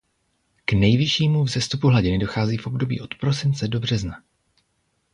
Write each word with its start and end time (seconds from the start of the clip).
K 0.65 0.73
nejvyššímu 0.73 1.43
vzestupu 1.43 1.87
hladiny 1.89 2.19
dochází 2.19 2.57
v 2.57 2.67
období 2.67 3.01
od 3.01 3.15
prosince 3.15 3.67
do 3.67 3.79
března. 3.79 4.23